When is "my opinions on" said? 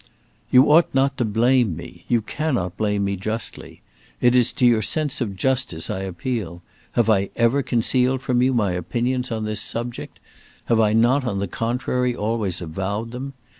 8.51-9.45